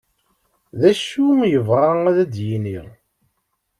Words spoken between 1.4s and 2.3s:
i yebɣa ad